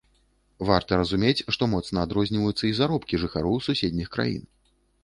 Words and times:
Варта 0.69 0.91
разумець, 1.01 1.45
што 1.57 1.63
моцна 1.75 2.07
адрозніваюцца 2.09 2.63
і 2.71 2.75
заробкі 2.79 3.23
жыхароў 3.27 3.65
суседніх 3.69 4.13
краін. 4.19 4.43